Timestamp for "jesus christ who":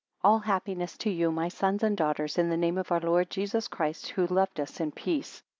3.29-4.25